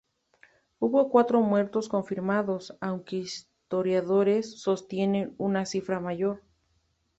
Hubo 0.79 1.11
cuatro 1.11 1.41
muertos 1.41 1.87
confirmados, 1.87 2.75
aunque 2.81 3.17
historiadores 3.17 4.59
sostienen 4.59 5.35
una 5.37 5.67
cifra 5.67 5.99
mayor. 5.99 6.41